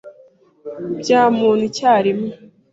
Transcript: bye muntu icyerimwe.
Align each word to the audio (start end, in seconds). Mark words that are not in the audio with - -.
bye 0.99 1.19
muntu 1.37 1.63
icyerimwe. 1.69 2.31